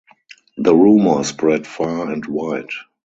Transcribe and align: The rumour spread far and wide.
The 0.57 0.73
rumour 0.73 1.23
spread 1.23 1.67
far 1.67 2.09
and 2.11 2.25
wide. 2.25 2.69